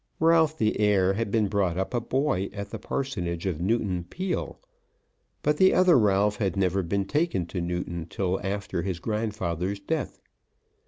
[0.19, 4.59] Ralph the heir had been brought up a boy at the parsonage of Newton Peele,
[5.43, 10.19] but the other Ralph had never been taken to Newton till after his grandfather's death.